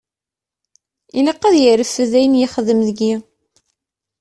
Ilaq 1.17 1.41
ad 1.47 1.55
yerfed 1.63 2.11
ayen 2.19 2.39
yexdem 2.41 2.79
deg-i. 2.87 3.13